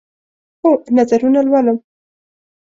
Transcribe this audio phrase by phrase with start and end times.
[0.65, 1.79] هو، نظرونه لولم